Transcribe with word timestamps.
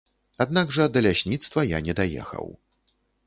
Аднак 0.45 0.71
жа 0.77 0.87
да 0.95 1.03
лясніцтва 1.07 1.65
я 1.77 1.81
не 1.89 1.97
даехаў. 2.01 2.51